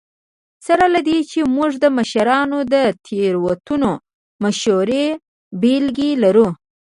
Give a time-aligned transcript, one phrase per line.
[0.65, 3.91] سره له دې چې موږ د مشرانو د تېروتنو
[4.43, 5.05] مشهورې
[5.61, 6.47] بېلګې لرو.